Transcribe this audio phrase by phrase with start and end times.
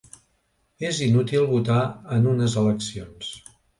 [0.87, 1.83] És inútil votar
[2.17, 3.31] en unes eleccions.